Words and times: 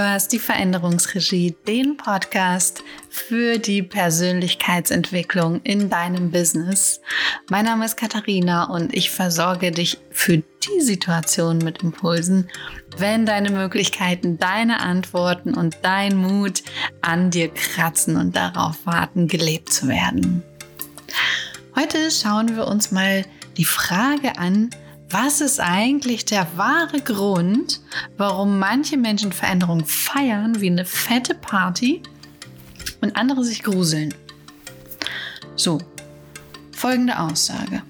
hörst 0.00 0.32
die 0.32 0.38
Veränderungsregie, 0.38 1.56
den 1.66 1.96
Podcast 1.96 2.82
für 3.08 3.58
die 3.58 3.82
Persönlichkeitsentwicklung 3.82 5.60
in 5.62 5.90
deinem 5.90 6.30
Business. 6.30 7.00
Mein 7.50 7.66
Name 7.66 7.84
ist 7.84 7.96
Katharina 7.96 8.64
und 8.64 8.94
ich 8.94 9.10
versorge 9.10 9.70
dich 9.70 9.98
für 10.10 10.38
die 10.38 10.80
Situation 10.80 11.58
mit 11.58 11.82
Impulsen, 11.82 12.48
wenn 12.96 13.26
deine 13.26 13.50
Möglichkeiten, 13.50 14.38
deine 14.38 14.80
Antworten 14.80 15.54
und 15.54 15.78
dein 15.82 16.16
Mut 16.16 16.62
an 17.02 17.30
dir 17.30 17.48
kratzen 17.48 18.16
und 18.16 18.36
darauf 18.36 18.86
warten, 18.86 19.28
gelebt 19.28 19.72
zu 19.72 19.88
werden. 19.88 20.42
Heute 21.76 22.10
schauen 22.10 22.56
wir 22.56 22.66
uns 22.66 22.90
mal 22.90 23.24
die 23.56 23.64
Frage 23.64 24.38
an, 24.38 24.70
was 25.10 25.40
ist 25.40 25.60
eigentlich 25.60 26.24
der 26.24 26.46
wahre 26.56 27.00
Grund, 27.00 27.80
warum 28.16 28.58
manche 28.58 28.96
Menschen 28.96 29.32
Veränderungen 29.32 29.84
feiern 29.84 30.60
wie 30.60 30.70
eine 30.70 30.84
fette 30.84 31.34
Party 31.34 32.02
und 33.00 33.16
andere 33.16 33.44
sich 33.44 33.62
gruseln? 33.62 34.14
So, 35.56 35.78
folgende 36.72 37.18
Aussage. 37.18 37.82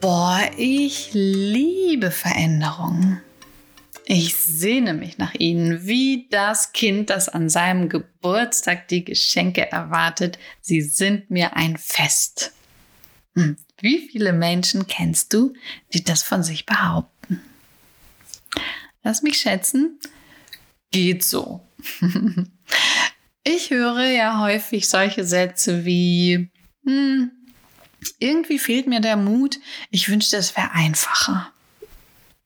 Boah, 0.00 0.40
ich 0.56 1.10
liebe 1.12 2.12
Veränderungen. 2.12 3.20
Ich 4.04 4.36
sehne 4.36 4.94
mich 4.94 5.18
nach 5.18 5.34
ihnen, 5.34 5.86
wie 5.86 6.28
das 6.30 6.72
Kind, 6.72 7.10
das 7.10 7.28
an 7.28 7.50
seinem 7.50 7.88
Geburtstag 7.88 8.88
die 8.88 9.04
Geschenke 9.04 9.70
erwartet. 9.70 10.38
Sie 10.60 10.80
sind 10.80 11.30
mir 11.30 11.56
ein 11.56 11.76
Fest. 11.76 12.52
Hm. 13.38 13.56
Wie 13.80 14.08
viele 14.08 14.32
Menschen 14.32 14.88
kennst 14.88 15.32
du, 15.32 15.52
die 15.94 16.02
das 16.02 16.24
von 16.24 16.42
sich 16.42 16.66
behaupten? 16.66 17.40
Lass 19.04 19.22
mich 19.22 19.38
schätzen, 19.38 20.00
geht 20.90 21.24
so. 21.24 21.64
ich 23.44 23.70
höre 23.70 24.06
ja 24.06 24.40
häufig 24.40 24.88
solche 24.88 25.24
Sätze 25.24 25.84
wie, 25.84 26.50
hm, 26.84 27.30
irgendwie 28.18 28.58
fehlt 28.58 28.88
mir 28.88 29.00
der 29.00 29.16
Mut, 29.16 29.60
ich 29.90 30.08
wünschte, 30.08 30.36
es 30.36 30.56
wäre 30.56 30.72
einfacher. 30.72 31.52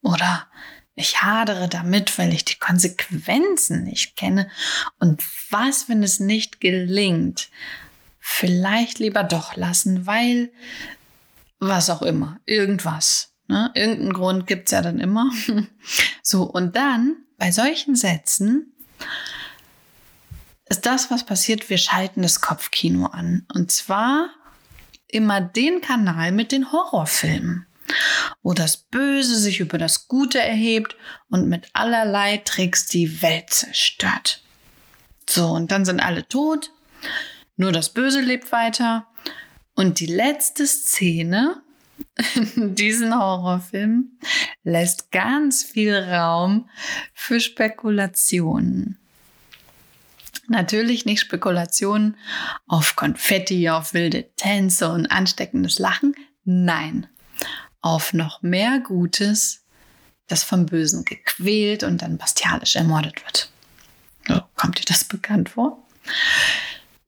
Oder 0.03 0.47
ich 0.95 1.23
hadere 1.23 1.71
damit, 1.71 2.19
weil 2.19 2.35
ich 2.35 2.45
die 2.45 2.59
Konsequenzen 2.59 3.85
nicht 3.85 4.15
kenne. 4.15 4.51
Und 4.99 5.23
was, 5.49 5.89
wenn 5.89 6.03
es 6.03 6.21
nicht 6.21 6.61
gelingt? 6.61 7.49
Vielleicht 8.25 9.01
lieber 9.01 9.25
doch 9.25 9.57
lassen, 9.57 10.07
weil 10.07 10.53
was 11.59 11.91
auch 11.91 12.03
immer, 12.03 12.39
irgendwas. 12.47 13.35
Ne? 13.49 13.73
Irgendeinen 13.75 14.13
Grund 14.13 14.47
gibt 14.47 14.69
es 14.69 14.73
ja 14.73 14.81
dann 14.81 15.01
immer. 15.01 15.29
so, 16.23 16.45
und 16.45 16.77
dann 16.77 17.17
bei 17.37 17.51
solchen 17.51 17.97
Sätzen 17.97 18.73
ist 20.67 20.87
das, 20.87 21.11
was 21.11 21.27
passiert, 21.27 21.69
wir 21.69 21.79
schalten 21.79 22.23
das 22.23 22.41
Kopfkino 22.41 23.07
an. 23.07 23.45
Und 23.53 23.73
zwar 23.73 24.31
immer 25.09 25.41
den 25.41 25.81
Kanal 25.81 26.31
mit 26.31 26.53
den 26.53 26.71
Horrorfilmen, 26.71 27.67
wo 28.45 28.55
das 28.55 28.77
Böse 28.77 29.37
sich 29.37 29.59
über 29.59 29.79
das 29.79 30.07
Gute 30.07 30.41
erhebt 30.41 30.97
und 31.29 31.49
mit 31.49 31.69
allerlei 31.73 32.37
Tricks 32.39 32.87
die 32.87 33.21
Welt 33.21 33.51
zerstört. 33.51 34.43
So, 35.29 35.49
und 35.49 35.73
dann 35.73 35.85
sind 35.85 35.99
alle 35.99 36.27
tot, 36.29 36.71
nur 37.63 37.71
das 37.71 37.91
Böse 37.91 38.21
lebt 38.21 38.51
weiter 38.51 39.07
und 39.75 40.01
die 40.01 40.07
letzte 40.07 40.67
Szene 40.67 41.63
in 42.57 42.75
diesem 42.75 43.15
Horrorfilm 43.15 44.19
lässt 44.65 45.13
ganz 45.13 45.63
viel 45.63 45.97
Raum 45.97 46.69
für 47.15 47.39
Spekulationen. 47.39 48.99
Natürlich 50.49 51.07
nicht 51.07 51.21
Spekulationen 51.21 52.17
auf 52.67 52.97
Konfetti, 52.97 53.71
auf 53.71 53.95
wilde 53.95 54.35
Tänze 54.35 54.91
und 54.91 55.07
ansteckendes 55.07 55.79
Lachen. 55.79 56.17
Nein, 56.45 57.07
auf 57.81 58.13
noch 58.13 58.43
mehr 58.43 58.81
Gutes, 58.81 59.65
das 60.27 60.43
vom 60.43 60.67
Bösen 60.67 61.05
gequält 61.05 61.85
und 61.85 62.03
dann 62.03 62.19
bastialisch 62.19 62.75
ermordet 62.75 63.23
wird. 63.25 63.51
kommt 64.57 64.81
dir 64.81 64.85
das 64.85 65.05
bekannt 65.05 65.51
vor? 65.51 65.87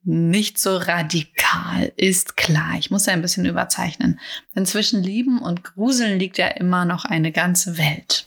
Nicht 0.05 0.59
so 0.59 0.77
radikal, 0.77 1.93
ist 1.97 2.37
klar. 2.37 2.75
Ich 2.79 2.91
muss 2.91 3.07
ja 3.07 3.13
ein 3.13 3.23
bisschen 3.23 3.47
überzeichnen. 3.47 4.21
Denn 4.55 4.67
zwischen 4.67 5.03
Lieben 5.03 5.41
und 5.41 5.65
Gruseln 5.65 6.19
liegt 6.19 6.39
ja 6.39 6.49
immer 6.49 6.85
noch 6.85 7.05
eine 7.05 7.33
ganze 7.33 7.79
Welt. 7.79 8.27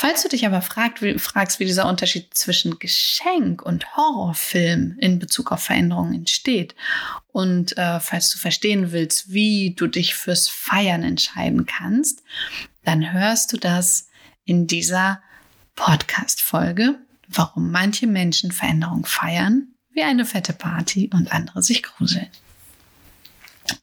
Falls 0.00 0.22
du 0.22 0.28
dich 0.28 0.46
aber 0.46 0.62
fragt, 0.62 1.02
wie, 1.02 1.18
fragst, 1.18 1.58
wie 1.58 1.64
dieser 1.64 1.88
Unterschied 1.88 2.32
zwischen 2.32 2.78
Geschenk 2.78 3.62
und 3.62 3.96
Horrorfilm 3.96 4.96
in 5.00 5.18
Bezug 5.18 5.50
auf 5.50 5.64
Veränderungen 5.64 6.14
entsteht 6.14 6.76
und 7.32 7.76
äh, 7.76 7.98
falls 7.98 8.30
du 8.30 8.38
verstehen 8.38 8.92
willst, 8.92 9.32
wie 9.32 9.74
du 9.74 9.88
dich 9.88 10.14
fürs 10.14 10.48
Feiern 10.48 11.02
entscheiden 11.02 11.66
kannst, 11.66 12.22
dann 12.84 13.12
hörst 13.12 13.52
du 13.52 13.56
das 13.56 14.08
in 14.44 14.68
dieser 14.68 15.20
Podcast-Folge 15.74 17.00
warum 17.28 17.70
manche 17.70 18.06
Menschen 18.06 18.52
Veränderung 18.52 19.04
feiern, 19.04 19.68
wie 19.92 20.02
eine 20.02 20.24
fette 20.24 20.52
Party 20.52 21.10
und 21.12 21.32
andere 21.32 21.62
sich 21.62 21.82
gruseln. 21.82 22.28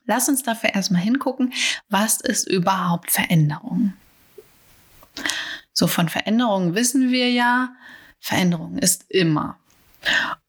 Lass 0.06 0.30
uns 0.30 0.44
dafür 0.44 0.74
erstmal 0.74 1.02
hingucken, 1.02 1.54
was 1.90 2.22
ist 2.22 2.48
überhaupt 2.48 3.12
Veränderung? 3.12 3.94
So 5.74 5.88
von 5.88 6.10
Veränderung 6.10 6.74
wissen 6.74 7.12
wir 7.12 7.30
ja, 7.32 7.76
Veränderung 8.20 8.78
ist 8.78 9.06
immer. 9.10 9.58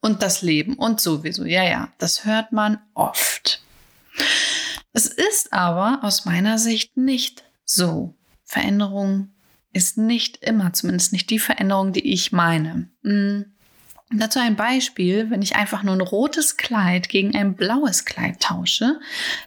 Und 0.00 0.22
das 0.22 0.42
Leben 0.42 0.74
und 0.74 1.00
sowieso, 1.00 1.44
ja, 1.44 1.64
ja, 1.64 1.88
das 1.98 2.24
hört 2.24 2.52
man 2.52 2.78
oft. 2.94 3.62
Es 4.92 5.06
ist 5.06 5.52
aber 5.52 6.00
aus 6.02 6.24
meiner 6.24 6.58
Sicht 6.58 6.96
nicht 6.96 7.44
so. 7.64 8.14
Veränderung 8.44 9.34
ist 9.76 9.98
nicht 9.98 10.38
immer, 10.38 10.72
zumindest 10.72 11.12
nicht 11.12 11.28
die 11.28 11.38
Veränderung, 11.38 11.92
die 11.92 12.12
ich 12.12 12.32
meine. 12.32 12.88
Hm. 13.04 13.53
Dazu 14.10 14.38
ein 14.38 14.56
Beispiel, 14.56 15.31
wenn 15.31 15.42
ich 15.42 15.56
einfach 15.56 15.82
nur 15.82 15.94
ein 15.94 16.00
rotes 16.00 16.56
Kleid 16.56 17.09
gegen 17.09 17.37
ein 17.37 17.56
blaues 17.56 18.04
Kleid 18.04 18.41
tausche, 18.41 19.00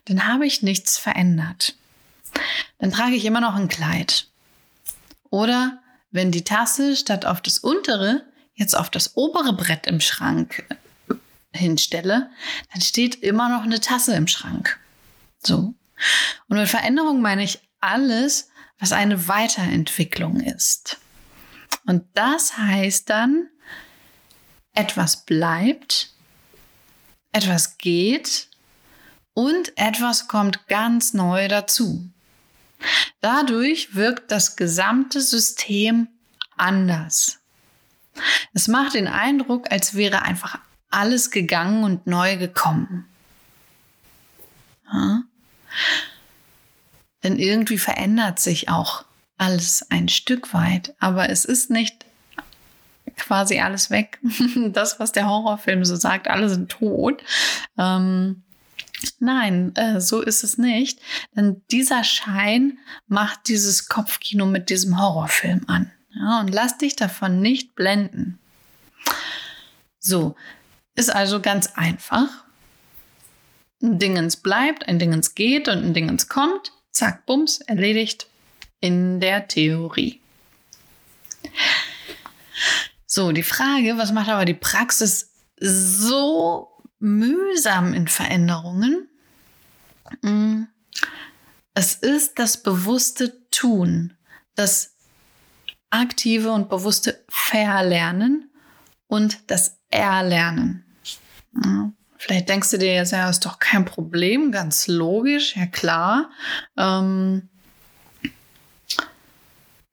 dann 0.05 0.27
habe 0.27 0.45
ich 0.45 0.61
nichts 0.61 0.97
verändert. 0.97 1.75
Dann 2.77 2.91
trage 2.91 3.15
ich 3.15 3.25
immer 3.25 3.41
noch 3.41 3.55
ein 3.55 3.69
Kleid. 3.69 4.27
Oder 5.29 5.79
wenn 6.11 6.31
die 6.31 6.43
Tasse 6.43 6.95
statt 6.95 7.25
auf 7.25 7.41
das 7.41 7.57
untere 7.57 8.23
jetzt 8.53 8.77
auf 8.77 8.89
das 8.89 9.15
obere 9.15 9.53
Brett 9.53 9.87
im 9.87 10.01
Schrank 10.01 10.65
hinstelle, 11.53 12.29
dann 12.71 12.81
steht 12.81 13.15
immer 13.15 13.47
noch 13.49 13.63
eine 13.63 13.79
Tasse 13.79 14.13
im 14.15 14.27
Schrank. 14.27 14.77
So. 15.41 15.73
Und 16.49 16.57
mit 16.57 16.67
Veränderung 16.67 17.21
meine 17.21 17.43
ich 17.43 17.59
alles, 17.79 18.49
was 18.79 18.91
eine 18.91 19.27
Weiterentwicklung 19.27 20.39
ist. 20.39 20.97
Und 21.85 22.05
das 22.13 22.57
heißt 22.57 23.09
dann, 23.09 23.47
etwas 24.73 25.25
bleibt, 25.25 26.13
etwas 27.31 27.77
geht 27.77 28.47
und 29.33 29.77
etwas 29.77 30.27
kommt 30.27 30.67
ganz 30.67 31.13
neu 31.13 31.47
dazu. 31.47 32.09
Dadurch 33.21 33.95
wirkt 33.95 34.31
das 34.31 34.55
gesamte 34.55 35.21
System 35.21 36.07
anders. 36.55 37.39
Es 38.53 38.67
macht 38.67 38.93
den 38.93 39.07
Eindruck, 39.07 39.71
als 39.71 39.95
wäre 39.95 40.21
einfach 40.21 40.59
alles 40.89 41.31
gegangen 41.31 41.83
und 41.83 42.07
neu 42.07 42.37
gekommen. 42.37 43.07
Ja? 44.91 45.23
Denn 47.23 47.37
irgendwie 47.37 47.77
verändert 47.77 48.39
sich 48.39 48.69
auch 48.69 49.05
alles 49.37 49.85
ein 49.89 50.09
Stück 50.09 50.53
weit, 50.53 50.93
aber 50.99 51.29
es 51.29 51.45
ist 51.45 51.69
nicht 51.69 52.05
quasi 53.15 53.59
alles 53.59 53.89
weg. 53.89 54.19
Das, 54.71 54.99
was 54.99 55.11
der 55.11 55.27
Horrorfilm 55.27 55.85
so 55.85 55.95
sagt, 55.95 56.27
alle 56.27 56.49
sind 56.49 56.69
tot. 56.69 57.23
Ähm, 57.77 58.43
nein, 59.19 59.75
äh, 59.75 59.99
so 60.01 60.21
ist 60.21 60.43
es 60.43 60.57
nicht. 60.57 60.99
Denn 61.35 61.61
dieser 61.71 62.03
Schein 62.03 62.77
macht 63.07 63.47
dieses 63.47 63.87
Kopfkino 63.87 64.45
mit 64.45 64.69
diesem 64.69 64.99
Horrorfilm 64.99 65.61
an. 65.67 65.91
Ja, 66.13 66.39
und 66.39 66.53
lass 66.53 66.77
dich 66.77 66.95
davon 66.95 67.41
nicht 67.41 67.75
blenden. 67.75 68.39
So, 69.99 70.35
ist 70.95 71.13
also 71.13 71.39
ganz 71.39 71.67
einfach. 71.75 72.27
Ein 73.81 73.99
Dingens 73.99 74.37
bleibt, 74.37 74.87
ein 74.87 74.99
Dingens 74.99 75.35
geht 75.35 75.67
und 75.67 75.83
ein 75.83 75.93
Dingens 75.93 76.27
kommt. 76.27 76.73
Zack, 76.99 77.25
bums, 77.25 77.61
erledigt 77.61 78.27
in 78.81 79.21
der 79.21 79.47
Theorie. 79.47 80.19
So, 83.05 83.31
die 83.31 83.43
Frage, 83.43 83.97
was 83.97 84.11
macht 84.11 84.27
aber 84.27 84.43
die 84.43 84.53
Praxis 84.53 85.31
so 85.55 86.67
mühsam 86.99 87.93
in 87.93 88.09
Veränderungen? 88.09 89.07
Mm, 90.23 90.63
es 91.73 91.95
ist 91.95 92.37
das 92.37 92.61
bewusste 92.61 93.49
Tun, 93.49 94.17
das 94.55 94.97
aktive 95.91 96.51
und 96.51 96.67
bewusste 96.67 97.23
Verlernen 97.29 98.51
und 99.07 99.49
das 99.49 99.79
Erlernen. 99.89 100.83
Vielleicht 102.21 102.49
denkst 102.49 102.69
du 102.71 102.77
dir 102.77 102.93
jetzt, 102.93 103.13
ja, 103.13 103.29
ist 103.29 103.45
doch 103.45 103.59
kein 103.59 103.85
Problem, 103.85 104.51
ganz 104.51 104.87
logisch, 104.87 105.55
ja 105.55 105.65
klar. 105.65 106.29
Ähm, 106.77 107.47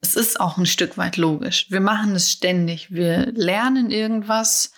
es 0.01 0.17
ist 0.17 0.41
auch 0.41 0.59
ein 0.59 0.67
Stück 0.67 0.99
weit 0.99 1.17
logisch. 1.17 1.71
Wir 1.71 1.81
machen 1.81 2.17
es 2.17 2.33
ständig. 2.33 2.91
Wir 2.91 3.27
lernen 3.33 3.93
irgendwas 3.93 4.73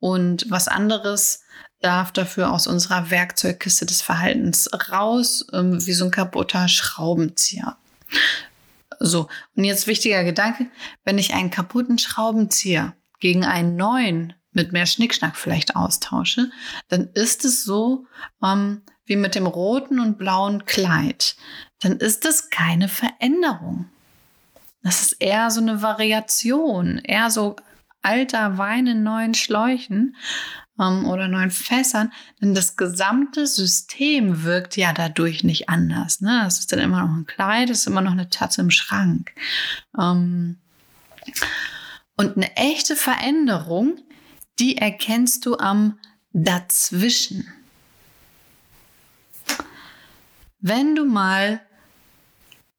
und 0.00 0.50
was 0.50 0.66
anderes 0.66 1.42
darf 1.82 2.10
dafür 2.10 2.50
aus 2.50 2.66
unserer 2.66 3.10
Werkzeugkiste 3.10 3.84
des 3.84 4.00
Verhaltens 4.00 4.70
raus, 4.90 5.46
ähm, 5.52 5.86
wie 5.86 5.92
so 5.92 6.06
ein 6.06 6.10
kaputter 6.10 6.68
Schraubenzieher. 6.68 7.76
So, 8.98 9.28
und 9.54 9.64
jetzt 9.64 9.86
wichtiger 9.86 10.24
Gedanke, 10.24 10.68
wenn 11.04 11.18
ich 11.18 11.34
einen 11.34 11.50
kaputten 11.50 11.98
Schraubenzieher 11.98 12.94
gegen 13.20 13.44
einen 13.44 13.76
neuen 13.76 14.32
mit 14.54 14.72
mehr 14.72 14.86
Schnickschnack 14.86 15.36
vielleicht 15.36 15.76
austausche, 15.76 16.50
dann 16.88 17.08
ist 17.14 17.44
es 17.44 17.64
so 17.64 18.06
ähm, 18.42 18.82
wie 19.04 19.16
mit 19.16 19.34
dem 19.34 19.46
roten 19.46 20.00
und 20.00 20.18
blauen 20.18 20.64
Kleid. 20.64 21.36
Dann 21.80 21.98
ist 21.98 22.24
es 22.24 22.50
keine 22.50 22.88
Veränderung. 22.88 23.86
Das 24.82 25.02
ist 25.02 25.12
eher 25.20 25.50
so 25.50 25.60
eine 25.60 25.82
Variation, 25.82 26.98
eher 26.98 27.30
so 27.30 27.56
alter 28.02 28.58
Wein 28.58 28.86
in 28.86 29.02
neuen 29.02 29.34
Schläuchen 29.34 30.16
ähm, 30.78 31.06
oder 31.06 31.28
neuen 31.28 31.50
Fässern, 31.50 32.12
denn 32.40 32.54
das 32.54 32.76
gesamte 32.76 33.46
System 33.46 34.44
wirkt 34.44 34.76
ja 34.76 34.92
dadurch 34.92 35.44
nicht 35.44 35.68
anders. 35.68 36.20
Ne? 36.20 36.44
Es 36.46 36.58
ist 36.58 36.72
dann 36.72 36.80
immer 36.80 37.02
noch 37.02 37.14
ein 37.14 37.26
Kleid, 37.26 37.70
es 37.70 37.80
ist 37.80 37.86
immer 37.86 38.02
noch 38.02 38.12
eine 38.12 38.28
Tasse 38.28 38.60
im 38.60 38.70
Schrank. 38.70 39.32
Ähm, 39.98 40.58
und 42.16 42.36
eine 42.36 42.54
echte 42.56 42.96
Veränderung, 42.96 43.98
die 44.58 44.76
erkennst 44.76 45.46
du 45.46 45.56
am 45.56 45.98
Dazwischen. 46.32 47.46
Wenn 50.60 50.94
du 50.94 51.04
mal 51.04 51.60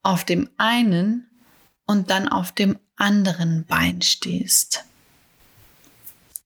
auf 0.01 0.23
dem 0.25 0.49
einen 0.57 1.27
und 1.85 2.09
dann 2.09 2.27
auf 2.27 2.51
dem 2.51 2.79
anderen 2.95 3.65
Bein 3.65 4.01
stehst 4.01 4.85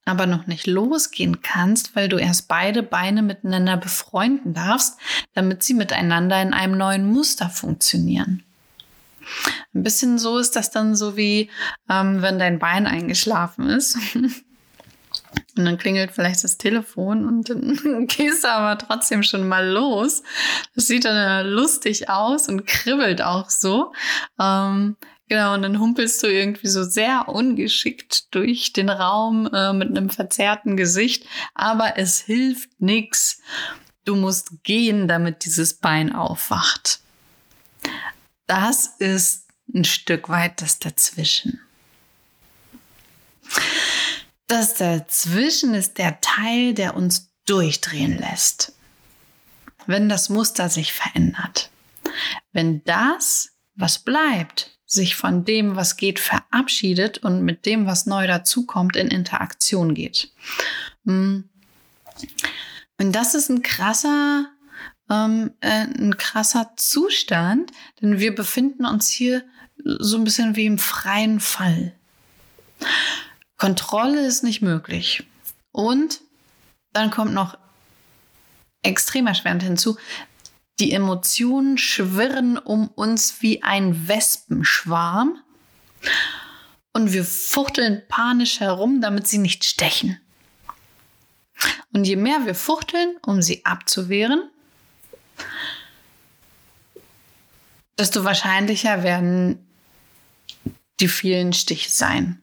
aber 0.10 0.26
noch 0.26 0.48
nicht 0.48 0.66
losgehen 0.66 1.42
kannst, 1.42 1.96
weil 1.96 2.10
du 2.10 2.18
erst 2.18 2.48
beide 2.48 2.82
Beine 2.82 3.22
miteinander 3.22 3.78
befreunden 3.78 4.54
darfst, 4.54 4.98
damit 5.34 5.64
sie 5.64 5.76
miteinander 5.76 6.42
in 6.42 6.54
einem 6.54 6.78
neuen 6.78 7.08
Muster 7.08 7.50
funktionieren. 7.50 8.44
Ein 9.76 9.84
bisschen 9.84 10.18
so 10.18 10.40
ist 10.40 10.56
das 10.56 10.72
dann 10.72 10.96
so 10.96 11.16
wie, 11.16 11.52
ähm, 11.88 12.24
wenn 12.24 12.40
dein 12.40 12.58
Bein 12.58 12.88
eingeschlafen 12.88 13.70
ist. 13.70 13.98
Und 15.58 15.66
dann 15.66 15.78
klingelt 15.78 16.12
vielleicht 16.12 16.44
das 16.44 16.58
Telefon 16.58 17.26
und 17.26 17.50
dann 17.50 18.08
gehst 18.08 18.44
du 18.44 18.48
aber 18.50 18.78
trotzdem 18.78 19.24
schon 19.24 19.48
mal 19.48 19.68
los. 19.68 20.24
Das 20.76 20.88
sieht 20.88 21.06
dann 21.06 21.48
lustig 21.48 22.10
aus 22.10 22.48
und 22.48 22.66
kribbelt 22.66 23.22
auch 23.22 23.50
so. 23.50 23.94
Ähm, 24.40 24.96
Genau, 25.30 25.54
und 25.54 25.62
dann 25.62 25.80
humpelst 25.80 26.24
du 26.24 26.28
irgendwie 26.28 26.68
so 26.68 26.84
sehr 26.84 27.30
ungeschickt 27.30 28.34
durch 28.34 28.74
den 28.74 28.90
Raum 28.90 29.48
äh, 29.54 29.74
mit 29.74 29.90
einem 29.90 30.10
verzerrten 30.10 30.76
Gesicht, 30.76 31.28
aber 31.54 31.98
es 31.98 32.20
hilft 32.20 32.82
nichts. 32.82 33.40
Du 34.06 34.16
musst 34.16 34.64
gehen, 34.64 35.08
damit 35.08 35.46
dieses 35.46 35.76
Bein 35.76 36.16
aufwacht. 36.16 37.02
Das 38.48 38.88
ist 38.98 39.46
ein 39.72 39.86
Stück 39.86 40.30
weit 40.30 40.64
das 40.64 40.80
Dazwischen. 40.80 41.62
Das 44.50 44.74
Dazwischen 44.74 45.76
ist 45.76 46.00
der 46.00 46.22
Teil, 46.22 46.74
der 46.74 46.96
uns 46.96 47.30
durchdrehen 47.46 48.18
lässt. 48.18 48.74
Wenn 49.86 50.10
das 50.10 50.30
Muster 50.30 50.70
sich 50.70 50.92
verändert. 50.92 51.70
Wenn 52.52 52.84
das, 52.84 53.52
was 53.76 54.00
bleibt, 54.00 54.80
sich 54.88 55.16
von 55.16 55.46
dem, 55.46 55.76
was 55.76 55.98
geht, 55.98 56.20
verabschiedet 56.20 57.20
und 57.20 57.44
mit 57.44 57.68
dem, 57.68 57.86
was 57.86 58.08
neu 58.08 58.26
dazukommt, 58.26 58.96
in 58.96 59.10
Interaktion 59.10 59.94
geht. 59.94 60.32
Mm. 61.04 61.42
Und 62.98 63.12
das 63.12 63.36
ist 63.36 63.50
ein 63.50 63.62
krasser, 63.62 64.48
ähm, 65.12 65.52
äh, 65.62 65.86
ein 65.86 66.18
krasser 66.18 66.74
Zustand, 66.76 67.72
denn 68.02 68.18
wir 68.18 68.34
befinden 68.34 68.88
uns 68.88 69.10
hier 69.10 69.46
so 69.78 70.18
ein 70.18 70.24
bisschen 70.24 70.56
wie 70.56 70.66
im 70.66 70.80
freien 70.80 71.40
Fall. 71.40 71.94
Kontrolle 73.60 74.26
ist 74.26 74.44
nicht 74.44 74.62
möglich. 74.62 75.24
Und 75.72 76.22
dann 76.94 77.12
kommt 77.12 77.34
noch 77.34 77.58
extrem 78.82 79.28
erschwerend 79.28 79.62
hinzu, 79.62 79.98
die 80.80 80.94
Emotionen 80.94 81.78
schwirren 81.78 82.58
um 82.58 82.88
uns 82.88 83.42
wie 83.42 83.62
ein 83.62 84.08
Wespenschwarm 84.08 85.38
und 86.94 87.12
wir 87.12 87.26
fuchteln 87.26 88.02
panisch 88.08 88.62
herum, 88.62 89.02
damit 89.02 89.28
sie 89.28 89.38
nicht 89.38 89.66
stechen. 89.66 90.20
Und 91.94 92.06
je 92.06 92.16
mehr 92.16 92.46
wir 92.46 92.56
fuchteln, 92.56 93.18
um 93.26 93.42
sie 93.42 93.66
abzuwehren, 93.66 94.50
desto 97.98 98.24
wahrscheinlicher 98.24 99.04
werden 99.04 99.68
die 101.02 101.10
vielen 101.10 101.52
Stiche 101.52 101.90
sein. 101.90 102.42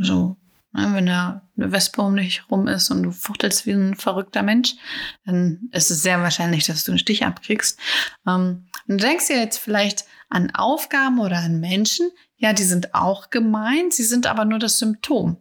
So 0.00 0.36
Ne, 0.72 0.94
wenn 0.94 1.06
da 1.06 1.42
eine 1.56 1.72
Wespe 1.72 2.00
um 2.00 2.16
dich 2.16 2.48
rum 2.48 2.68
ist 2.68 2.90
und 2.90 3.02
du 3.02 3.10
fuchtelst 3.10 3.66
wie 3.66 3.72
ein 3.72 3.96
verrückter 3.96 4.42
Mensch, 4.42 4.76
dann 5.24 5.68
ist 5.72 5.90
es 5.90 6.02
sehr 6.02 6.20
wahrscheinlich, 6.20 6.64
dass 6.64 6.84
du 6.84 6.92
einen 6.92 7.00
Stich 7.00 7.26
abkriegst. 7.26 7.78
Ähm, 8.26 8.66
und 8.86 9.00
du 9.00 9.04
denkst 9.04 9.26
dir 9.26 9.40
jetzt 9.40 9.58
vielleicht 9.58 10.04
an 10.28 10.54
Aufgaben 10.54 11.18
oder 11.18 11.38
an 11.38 11.58
Menschen. 11.58 12.10
Ja, 12.36 12.52
die 12.52 12.62
sind 12.62 12.94
auch 12.94 13.30
gemeint, 13.30 13.94
sie 13.94 14.04
sind 14.04 14.28
aber 14.28 14.44
nur 14.44 14.60
das 14.60 14.78
Symptom. 14.78 15.38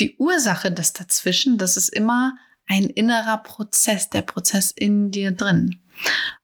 Die 0.00 0.16
Ursache 0.16 0.72
des 0.72 0.92
Dazwischen, 0.92 1.58
das 1.58 1.76
ist 1.76 1.90
immer 1.90 2.36
ein 2.66 2.86
innerer 2.86 3.38
Prozess, 3.38 4.10
der 4.10 4.22
Prozess 4.22 4.72
in 4.72 5.12
dir 5.12 5.30
drin. 5.30 5.80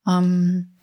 Ähm, 0.07 0.79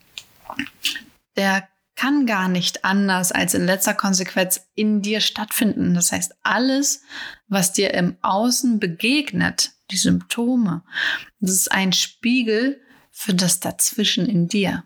der 1.37 1.68
kann 1.99 2.25
gar 2.25 2.47
nicht 2.47 2.85
anders 2.85 3.33
als 3.33 3.53
in 3.53 3.65
letzter 3.65 3.93
Konsequenz 3.93 4.61
in 4.73 5.01
dir 5.01 5.19
stattfinden. 5.19 5.95
Das 5.95 6.13
heißt, 6.13 6.33
alles, 6.43 7.01
was 7.49 7.73
dir 7.73 7.93
im 7.93 8.15
Außen 8.21 8.79
begegnet, 8.79 9.71
die 9.91 9.97
Symptome, 9.97 10.81
das 11.41 11.51
ist 11.51 11.71
ein 11.73 11.91
Spiegel 11.91 12.79
für 13.11 13.33
das 13.33 13.59
Dazwischen 13.59 14.27
in 14.27 14.47
dir. 14.47 14.85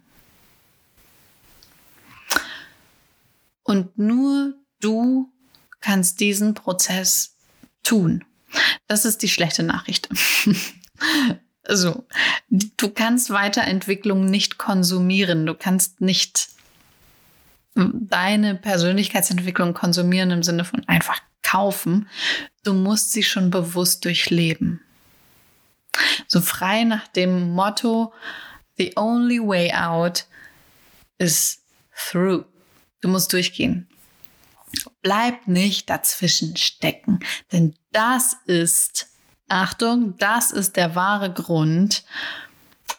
Und 3.61 3.95
nur 3.95 4.55
du 4.79 5.31
kannst 5.81 6.19
diesen 6.19 6.55
Prozess 6.55 7.35
tun. 7.83 8.25
Das 8.87 9.05
ist 9.05 9.21
die 9.21 9.29
schlechte 9.29 9.61
Nachricht. 9.61 10.09
so, 11.69 12.07
du 12.49 12.89
kannst 12.89 13.29
Weiterentwicklung 13.29 14.25
nicht 14.25 14.57
konsumieren. 14.57 15.45
Du 15.45 15.53
kannst 15.53 16.01
nicht 16.01 16.52
deine 17.75 18.55
Persönlichkeitsentwicklung 18.55 19.73
konsumieren 19.73 20.31
im 20.31 20.43
Sinne 20.43 20.65
von 20.65 20.87
einfach 20.87 21.19
kaufen. 21.41 22.07
Du 22.63 22.73
musst 22.73 23.11
sie 23.11 23.23
schon 23.23 23.49
bewusst 23.49 24.05
durchleben. 24.05 24.81
So 26.27 26.41
frei 26.41 26.83
nach 26.83 27.07
dem 27.09 27.51
Motto, 27.51 28.13
the 28.77 28.93
only 28.95 29.39
way 29.39 29.71
out 29.73 30.25
is 31.17 31.61
through. 31.95 32.45
Du 33.01 33.09
musst 33.09 33.33
durchgehen. 33.33 33.87
Bleib 35.01 35.47
nicht 35.47 35.89
dazwischen 35.89 36.57
stecken, 36.57 37.19
denn 37.51 37.75
das 37.91 38.37
ist, 38.47 39.09
Achtung, 39.47 40.17
das 40.17 40.49
ist 40.49 40.77
der 40.77 40.95
wahre 40.95 41.31
Grund, 41.31 42.03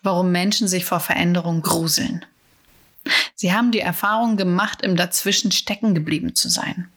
warum 0.02 0.30
Menschen 0.30 0.68
sich 0.68 0.84
vor 0.84 1.00
Veränderung 1.00 1.62
gruseln. 1.62 2.24
Sie 3.34 3.52
haben 3.52 3.70
die 3.70 3.80
Erfahrung 3.80 4.36
gemacht, 4.36 4.82
im 4.82 4.96
Dazwischen 4.96 5.52
stecken 5.52 5.94
geblieben 5.94 6.34
zu 6.34 6.48
sein. 6.48 6.88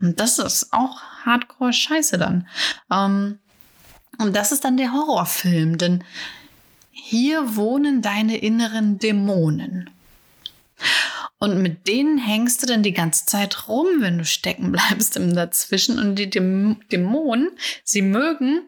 Und 0.00 0.20
das 0.20 0.38
ist 0.38 0.72
auch 0.72 1.00
hardcore 1.24 1.72
scheiße 1.72 2.18
dann. 2.18 2.46
Ähm, 2.90 3.38
und 4.18 4.36
das 4.36 4.52
ist 4.52 4.64
dann 4.64 4.76
der 4.76 4.92
Horrorfilm, 4.92 5.78
denn 5.78 6.04
hier 6.90 7.56
wohnen 7.56 8.02
deine 8.02 8.36
inneren 8.36 8.98
Dämonen. 8.98 9.90
Und 11.38 11.60
mit 11.60 11.88
denen 11.88 12.18
hängst 12.18 12.62
du 12.62 12.66
dann 12.66 12.82
die 12.82 12.92
ganze 12.92 13.26
Zeit 13.26 13.68
rum, 13.68 13.86
wenn 13.98 14.18
du 14.18 14.24
stecken 14.24 14.72
bleibst 14.72 15.16
im 15.16 15.34
Dazwischen. 15.34 15.98
Und 15.98 16.16
die 16.16 16.30
Dämonen, 16.30 17.50
sie 17.82 18.02
mögen 18.02 18.62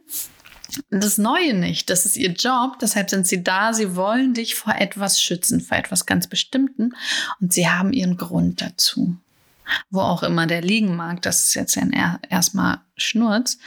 das 0.90 1.18
Neue 1.18 1.54
nicht. 1.54 1.90
Das 1.90 2.06
ist 2.06 2.16
ihr 2.16 2.32
Job, 2.32 2.78
deshalb 2.80 3.10
sind 3.10 3.26
sie 3.26 3.42
da. 3.42 3.72
Sie 3.72 3.96
wollen 3.96 4.34
dich 4.34 4.54
vor 4.54 4.74
etwas 4.74 5.20
schützen, 5.20 5.60
vor 5.60 5.76
etwas 5.76 6.06
ganz 6.06 6.26
Bestimmten 6.26 6.94
und 7.40 7.52
sie 7.52 7.68
haben 7.68 7.92
ihren 7.92 8.16
Grund 8.16 8.62
dazu. 8.62 9.16
wo 9.90 10.00
auch 10.00 10.22
immer 10.22 10.46
der 10.46 10.62
liegen 10.62 10.96
mag. 10.96 11.22
Das 11.22 11.46
ist 11.46 11.54
jetzt 11.54 11.78
erstmal 12.28 12.80
Schnurz. 12.96 13.58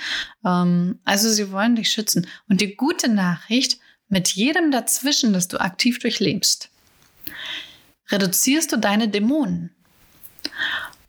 Ähm, 0.46 1.00
also 1.06 1.30
sie 1.30 1.52
wollen 1.52 1.76
dich 1.76 1.92
schützen. 1.92 2.28
Und 2.48 2.62
die 2.62 2.76
gute 2.76 3.10
Nachricht, 3.10 3.80
mit 4.08 4.30
jedem 4.30 4.72
dazwischen, 4.72 5.34
das 5.34 5.48
du 5.48 5.60
aktiv 5.60 6.00
durchlebst, 6.00 6.70
reduzierst 8.10 8.72
du 8.72 8.78
deine 8.78 9.08
Dämonen 9.08 9.72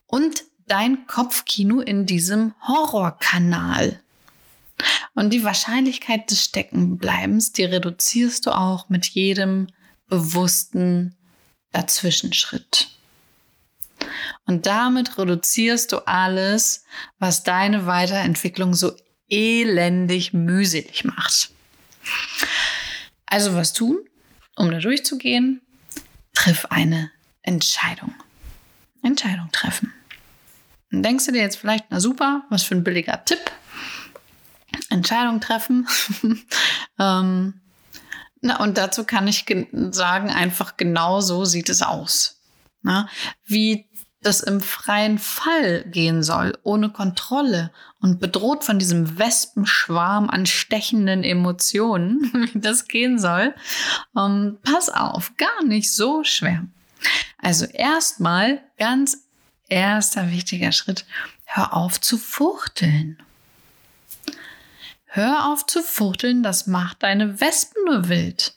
und 0.07 0.45
dein 0.67 1.07
Kopfkino 1.07 1.81
in 1.81 2.05
diesem 2.05 2.55
Horrorkanal. 2.67 4.01
Und 5.15 5.31
die 5.31 5.45
Wahrscheinlichkeit 5.45 6.31
des 6.31 6.45
Steckenbleibens, 6.45 7.53
die 7.53 7.65
reduzierst 7.65 8.47
du 8.47 8.51
auch 8.51 8.89
mit 8.89 9.07
jedem 9.07 9.69
bewussten 10.09 11.17
Dazwischenschritt. 11.73 12.89
Und 14.47 14.67
damit 14.67 15.19
reduzierst 15.19 15.93
du 15.93 15.99
alles, 16.07 16.85
was 17.19 17.43
deine 17.43 17.87
Weiterentwicklung 17.87 18.75
so 18.75 18.93
elendig 19.29 20.33
mühselig 20.33 21.05
macht. 21.05 21.51
Also 23.27 23.55
was 23.55 23.73
tun, 23.73 23.99
um 24.57 24.71
da 24.71 24.79
durchzugehen? 24.79 25.61
Triff 26.35 26.67
eine 26.67 27.11
Entscheidung. 27.43 28.15
Entscheidung 29.03 29.51
treffen. 29.53 29.93
Dann 30.91 31.03
denkst 31.03 31.27
du 31.27 31.33
dir 31.33 31.43
jetzt 31.43 31.57
vielleicht, 31.57 31.87
na 31.91 32.01
super, 32.01 32.45
was 32.51 32.65
für 32.65 32.75
ein 32.75 32.83
billiger 32.83 33.25
Tipp. 33.25 33.51
Entscheidung 34.89 35.41
treffen. 35.41 35.87
ähm, 36.99 37.61
na, 38.43 38.61
und 38.61 38.79
dazu 38.79 39.05
kann 39.05 39.29
ich 39.29 39.45
sagen, 39.91 40.31
einfach 40.31 40.77
genau 40.77 41.21
so 41.21 41.45
sieht 41.45 41.69
es 41.69 41.83
aus. 41.83 42.41
Na, 42.83 43.09
wie 43.45 43.91
das 44.23 44.41
im 44.41 44.61
freien 44.61 45.19
Fall 45.19 45.85
gehen 45.85 46.23
soll, 46.23 46.59
ohne 46.63 46.91
Kontrolle 46.91 47.73
und 48.01 48.21
bedroht 48.21 48.65
von 48.65 48.79
diesem 48.79 49.19
Wespenschwarm 49.19 50.29
an 50.29 50.45
stechenden 50.45 51.25
Emotionen, 51.25 52.31
wie 52.53 52.61
das 52.61 52.87
gehen 52.87 53.19
soll, 53.19 53.55
ähm, 54.17 54.59
pass 54.63 54.91
auf, 54.91 55.33
gar 55.37 55.65
nicht 55.65 55.95
so 55.95 56.23
schwer. 56.25 56.67
Also 57.39 57.65
erstmal 57.65 58.63
ganz 58.77 59.27
erster 59.69 60.31
wichtiger 60.31 60.73
Schritt, 60.73 61.07
hör 61.45 61.75
auf 61.75 62.01
zu 62.01 62.19
fuchteln. 62.19 63.23
Hör 65.13 65.47
auf 65.51 65.67
zu 65.67 65.83
fuchteln, 65.83 66.45
das 66.45 66.69
macht 66.69 67.03
deine 67.03 67.41
Wespen 67.41 67.85
nur 67.85 68.09
wild. 68.09 68.55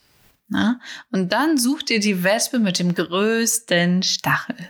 Na? 0.49 0.79
Und 1.11 1.33
dann 1.33 1.57
such 1.57 1.81
dir 1.81 1.99
die 1.99 2.23
Wespe 2.23 2.59
mit 2.59 2.77
dem 2.77 2.93
größten 2.93 4.03
Stachel. 4.03 4.69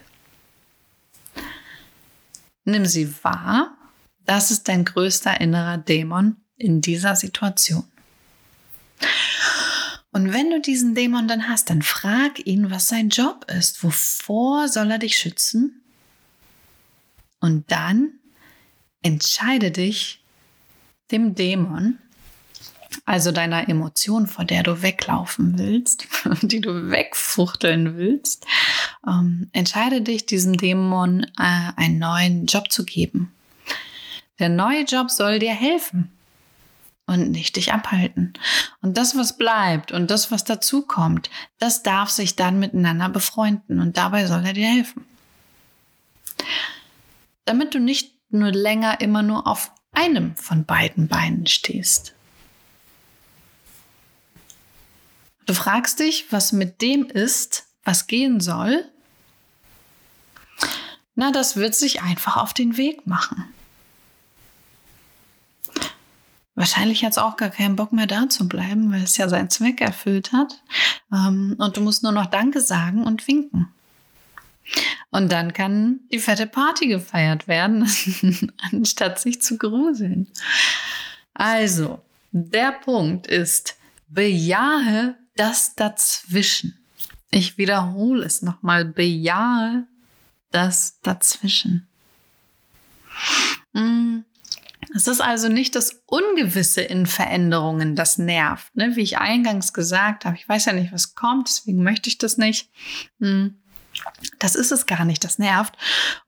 Nimm 2.63 2.85
sie 2.85 3.13
wahr. 3.23 3.77
Das 4.25 4.49
ist 4.49 4.69
dein 4.69 4.85
größter 4.85 5.41
innerer 5.41 5.77
Dämon 5.77 6.37
in 6.55 6.79
dieser 6.79 7.17
Situation. 7.17 7.83
Und 10.13 10.31
wenn 10.31 10.51
du 10.51 10.61
diesen 10.61 10.95
Dämon 10.95 11.27
dann 11.27 11.49
hast, 11.49 11.69
dann 11.69 11.81
frag 11.81 12.47
ihn, 12.47 12.71
was 12.71 12.87
sein 12.87 13.09
Job 13.09 13.45
ist. 13.51 13.83
Wovor 13.83 14.69
soll 14.69 14.89
er 14.89 14.99
dich 14.99 15.17
schützen? 15.17 15.81
Und 17.41 17.69
dann 17.69 18.13
entscheide 19.01 19.71
dich, 19.71 20.22
dem 21.13 21.35
Dämon, 21.35 21.99
also 23.05 23.31
deiner 23.31 23.69
Emotion, 23.69 24.27
vor 24.27 24.45
der 24.45 24.63
du 24.63 24.81
weglaufen 24.81 25.57
willst, 25.57 26.07
die 26.41 26.59
du 26.59 26.89
wegfuchteln 26.89 27.97
willst, 27.97 28.45
ähm, 29.07 29.49
entscheide 29.53 30.01
dich, 30.01 30.25
diesem 30.25 30.57
Dämon 30.57 31.23
äh, 31.37 31.71
einen 31.75 31.99
neuen 31.99 32.45
Job 32.45 32.71
zu 32.71 32.83
geben. 32.83 33.33
Der 34.39 34.49
neue 34.49 34.83
Job 34.83 35.11
soll 35.11 35.39
dir 35.39 35.53
helfen 35.53 36.11
und 37.05 37.31
nicht 37.31 37.55
dich 37.55 37.73
abhalten. 37.73 38.33
Und 38.81 38.97
das, 38.97 39.15
was 39.15 39.37
bleibt 39.37 39.91
und 39.91 40.09
das, 40.09 40.31
was 40.31 40.43
dazukommt, 40.43 41.29
das 41.59 41.83
darf 41.83 42.09
sich 42.09 42.35
dann 42.35 42.59
miteinander 42.59 43.09
befreunden 43.09 43.79
und 43.79 43.97
dabei 43.97 44.25
soll 44.25 44.45
er 44.45 44.53
dir 44.53 44.67
helfen. 44.67 45.05
Damit 47.45 47.75
du 47.75 47.79
nicht 47.79 48.13
nur 48.29 48.51
länger 48.51 49.01
immer 49.01 49.21
nur 49.21 49.45
auf 49.47 49.71
einem 49.93 50.35
von 50.35 50.65
beiden 50.65 51.07
Beinen 51.07 51.47
stehst. 51.47 52.13
Du 55.45 55.53
fragst 55.53 55.99
dich, 55.99 56.31
was 56.31 56.51
mit 56.51 56.81
dem 56.81 57.05
ist, 57.05 57.65
was 57.83 58.07
gehen 58.07 58.39
soll. 58.39 58.89
Na, 61.15 61.31
das 61.31 61.55
wird 61.55 61.75
sich 61.75 62.01
einfach 62.01 62.37
auf 62.37 62.53
den 62.53 62.77
Weg 62.77 63.05
machen. 63.05 63.45
Wahrscheinlich 66.55 67.03
hat 67.03 67.11
es 67.11 67.17
auch 67.17 67.35
gar 67.35 67.49
keinen 67.49 67.75
Bock 67.75 67.93
mehr 67.93 68.05
da 68.05 68.29
zu 68.29 68.47
bleiben, 68.47 68.91
weil 68.91 69.01
es 69.01 69.17
ja 69.17 69.27
seinen 69.27 69.49
Zweck 69.49 69.81
erfüllt 69.81 70.31
hat. 70.33 70.61
Ähm, 71.11 71.55
und 71.57 71.77
du 71.77 71.81
musst 71.81 72.03
nur 72.03 72.11
noch 72.11 72.27
Danke 72.27 72.61
sagen 72.61 73.03
und 73.03 73.27
winken. 73.27 73.73
Und 75.11 75.31
dann 75.31 75.53
kann 75.53 75.99
die 76.11 76.19
fette 76.19 76.47
Party 76.47 76.87
gefeiert 76.87 77.47
werden, 77.47 77.87
anstatt 78.71 79.19
sich 79.19 79.41
zu 79.41 79.57
gruseln. 79.57 80.27
Also, 81.33 82.01
der 82.31 82.71
Punkt 82.71 83.27
ist, 83.27 83.77
bejahe 84.07 85.15
das 85.35 85.75
Dazwischen. 85.75 86.77
Ich 87.31 87.57
wiederhole 87.57 88.25
es 88.25 88.41
nochmal, 88.41 88.85
bejahe 88.85 89.87
das 90.51 90.99
Dazwischen. 91.01 91.87
Mm. 93.73 94.19
Es 94.93 95.07
ist 95.07 95.21
also 95.21 95.47
nicht 95.47 95.75
das 95.75 96.03
Ungewisse 96.05 96.81
in 96.81 97.05
Veränderungen, 97.07 97.95
das 97.95 98.17
nervt. 98.17 98.75
Ne? 98.75 98.95
Wie 98.95 99.01
ich 99.01 99.17
eingangs 99.17 99.73
gesagt 99.73 100.25
habe, 100.25 100.35
ich 100.35 100.47
weiß 100.47 100.65
ja 100.65 100.73
nicht, 100.73 100.91
was 100.91 101.15
kommt, 101.15 101.47
deswegen 101.47 101.83
möchte 101.83 102.09
ich 102.09 102.17
das 102.17 102.37
nicht. 102.37 102.69
Mm. 103.19 103.47
Das 104.39 104.55
ist 104.55 104.71
es 104.71 104.85
gar 104.85 105.05
nicht, 105.05 105.23
das 105.23 105.39
nervt. 105.39 105.75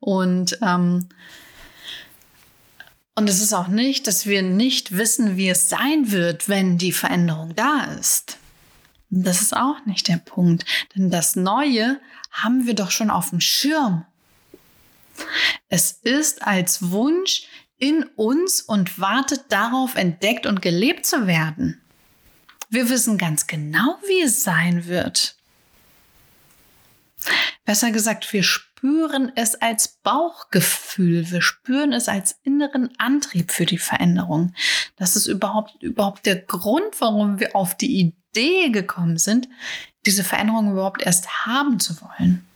Und, 0.00 0.58
ähm, 0.62 1.08
und 3.14 3.28
es 3.28 3.40
ist 3.40 3.52
auch 3.52 3.68
nicht, 3.68 4.06
dass 4.06 4.26
wir 4.26 4.42
nicht 4.42 4.96
wissen, 4.96 5.36
wie 5.36 5.48
es 5.48 5.68
sein 5.68 6.12
wird, 6.12 6.48
wenn 6.48 6.78
die 6.78 6.92
Veränderung 6.92 7.54
da 7.54 7.84
ist. 7.98 8.38
Das 9.08 9.40
ist 9.40 9.56
auch 9.56 9.84
nicht 9.86 10.08
der 10.08 10.18
Punkt. 10.18 10.64
Denn 10.94 11.10
das 11.10 11.36
Neue 11.36 12.00
haben 12.30 12.66
wir 12.66 12.74
doch 12.74 12.90
schon 12.90 13.10
auf 13.10 13.30
dem 13.30 13.40
Schirm. 13.40 14.04
Es 15.68 15.92
ist 15.92 16.42
als 16.42 16.90
Wunsch 16.90 17.46
in 17.78 18.04
uns 18.16 18.60
und 18.60 18.98
wartet 18.98 19.44
darauf, 19.50 19.94
entdeckt 19.94 20.46
und 20.46 20.62
gelebt 20.62 21.06
zu 21.06 21.26
werden. 21.26 21.80
Wir 22.68 22.88
wissen 22.88 23.16
ganz 23.16 23.46
genau, 23.46 23.98
wie 24.06 24.22
es 24.22 24.42
sein 24.42 24.86
wird. 24.86 25.35
Besser 27.64 27.90
gesagt, 27.90 28.32
wir 28.32 28.42
spüren 28.42 29.32
es 29.34 29.56
als 29.56 29.88
Bauchgefühl. 30.02 31.30
Wir 31.30 31.42
spüren 31.42 31.92
es 31.92 32.08
als 32.08 32.38
inneren 32.44 32.90
Antrieb 32.98 33.50
für 33.50 33.66
die 33.66 33.78
Veränderung. 33.78 34.54
Das 34.96 35.16
ist 35.16 35.26
überhaupt, 35.26 35.82
überhaupt 35.82 36.26
der 36.26 36.36
Grund, 36.36 37.00
warum 37.00 37.40
wir 37.40 37.56
auf 37.56 37.76
die 37.76 38.00
Idee 38.00 38.70
gekommen 38.70 39.18
sind, 39.18 39.48
diese 40.04 40.22
Veränderung 40.22 40.70
überhaupt 40.72 41.02
erst 41.02 41.46
haben 41.46 41.80
zu 41.80 42.00
wollen. 42.00 42.46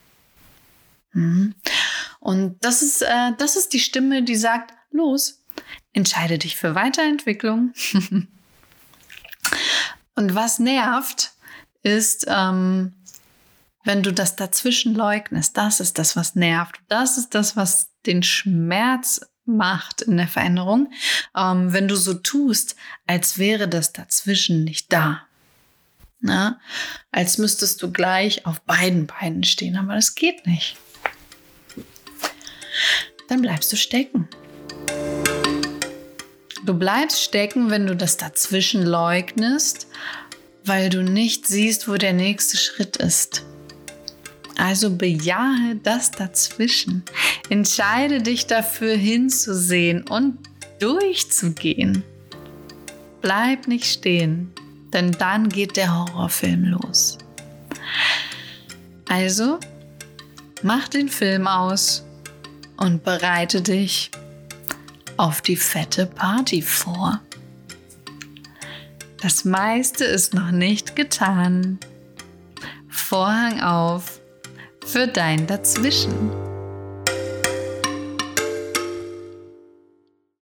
Mhm. 1.12 1.54
Und 2.20 2.64
das 2.64 2.82
ist, 2.82 3.02
äh, 3.02 3.32
das 3.38 3.56
ist 3.56 3.72
die 3.72 3.80
Stimme, 3.80 4.22
die 4.22 4.36
sagt, 4.36 4.72
los, 4.92 5.42
entscheide 5.92 6.38
dich 6.38 6.56
für 6.56 6.74
Weiterentwicklung. 6.74 7.72
Und 10.14 10.34
was 10.34 10.58
nervt, 10.58 11.32
ist, 11.82 12.26
ähm, 12.28 12.94
wenn 13.84 14.02
du 14.02 14.12
das 14.12 14.36
dazwischen 14.36 14.94
leugnest, 14.94 15.56
das 15.56 15.80
ist 15.80 15.98
das, 15.98 16.16
was 16.16 16.34
nervt. 16.34 16.80
Das 16.88 17.16
ist 17.16 17.34
das, 17.34 17.56
was 17.56 17.88
den 18.06 18.22
Schmerz 18.22 19.20
macht 19.44 20.02
in 20.02 20.16
der 20.16 20.28
Veränderung, 20.28 20.92
ähm, 21.36 21.72
wenn 21.72 21.88
du 21.88 21.96
so 21.96 22.14
tust, 22.14 22.76
als 23.06 23.38
wäre 23.38 23.68
das 23.68 23.92
dazwischen 23.92 24.64
nicht 24.64 24.92
da. 24.92 25.22
Na? 26.20 26.60
Als 27.10 27.38
müsstest 27.38 27.82
du 27.82 27.90
gleich 27.90 28.46
auf 28.46 28.60
beiden 28.62 29.06
Beinen 29.06 29.42
stehen, 29.42 29.76
aber 29.76 29.94
das 29.94 30.14
geht 30.14 30.46
nicht. 30.46 30.76
Dann 33.28 33.40
bleibst 33.40 33.72
du 33.72 33.76
stecken. 33.76 34.28
Du 36.66 36.74
bleibst 36.74 37.22
stecken, 37.22 37.70
wenn 37.70 37.86
du 37.86 37.96
das 37.96 38.18
dazwischen 38.18 38.84
leugnest, 38.84 39.86
weil 40.64 40.90
du 40.90 41.02
nicht 41.02 41.46
siehst, 41.46 41.88
wo 41.88 41.96
der 41.96 42.12
nächste 42.12 42.58
Schritt 42.58 42.98
ist. 42.98 43.44
Also 44.60 44.94
bejahe 44.94 45.76
das 45.82 46.10
dazwischen. 46.10 47.02
Entscheide 47.48 48.20
dich 48.20 48.46
dafür 48.46 48.94
hinzusehen 48.94 50.06
und 50.06 50.36
durchzugehen. 50.80 52.04
Bleib 53.22 53.68
nicht 53.68 53.86
stehen, 53.86 54.52
denn 54.92 55.12
dann 55.12 55.48
geht 55.48 55.78
der 55.78 55.96
Horrorfilm 55.96 56.64
los. 56.64 57.16
Also, 59.08 59.58
mach 60.62 60.88
den 60.88 61.08
Film 61.08 61.46
aus 61.46 62.04
und 62.76 63.02
bereite 63.02 63.62
dich 63.62 64.10
auf 65.16 65.40
die 65.40 65.56
fette 65.56 66.04
Party 66.04 66.60
vor. 66.60 67.22
Das 69.22 69.46
meiste 69.46 70.04
ist 70.04 70.34
noch 70.34 70.50
nicht 70.50 70.96
getan. 70.96 71.78
Vorhang 72.90 73.62
auf 73.62 74.19
für 74.90 75.06
dein 75.06 75.46
Dazwischen. 75.46 76.39